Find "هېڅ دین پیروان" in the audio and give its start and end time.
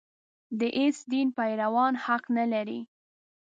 0.79-1.93